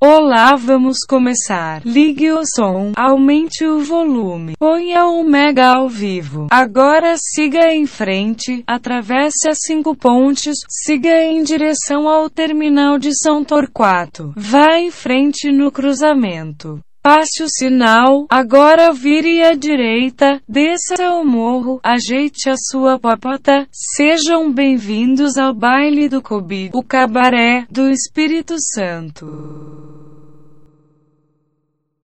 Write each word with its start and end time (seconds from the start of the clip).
Olá, 0.00 0.54
vamos 0.54 0.98
começar. 1.00 1.82
Ligue 1.84 2.30
o 2.30 2.42
som, 2.46 2.92
aumente 2.94 3.66
o 3.66 3.80
volume, 3.80 4.54
ponha 4.56 5.04
o 5.06 5.24
mega 5.24 5.74
ao 5.74 5.88
vivo. 5.88 6.46
Agora 6.52 7.16
siga 7.18 7.74
em 7.74 7.84
frente, 7.84 8.62
atravesse 8.64 9.48
as 9.48 9.58
cinco 9.60 9.96
pontes, 9.96 10.54
siga 10.68 11.24
em 11.24 11.42
direção 11.42 12.08
ao 12.08 12.30
terminal 12.30 12.96
de 12.96 13.10
São 13.12 13.42
Torquato. 13.42 14.32
Vá 14.36 14.78
em 14.78 14.92
frente 14.92 15.50
no 15.50 15.72
cruzamento. 15.72 16.78
Passe 17.08 17.42
o 17.42 17.48
sinal, 17.48 18.26
agora 18.28 18.92
vire 18.92 19.42
à 19.42 19.54
direita, 19.54 20.42
desça 20.46 21.14
o 21.14 21.24
morro, 21.24 21.80
ajeite 21.82 22.50
a 22.50 22.54
sua 22.54 22.98
popota. 22.98 23.66
Sejam 23.72 24.52
bem-vindos 24.52 25.38
ao 25.38 25.54
baile 25.54 26.06
do 26.06 26.20
Kobi, 26.20 26.68
o 26.74 26.82
cabaré 26.82 27.66
do 27.70 27.88
Espírito 27.88 28.56
Santo. 28.74 29.24